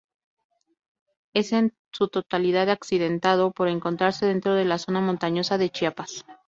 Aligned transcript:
Es 1.35 1.53
en 1.53 1.75
su 1.93 2.07
totalidad 2.07 2.71
accidentado 2.71 3.51
por 3.51 3.67
encontrarse 3.67 4.25
dentro 4.25 4.55
de 4.55 4.65
la 4.65 4.79
zona 4.79 4.99
montañosa 4.99 5.59
de 5.59 5.69
Chiapas. 5.69 6.25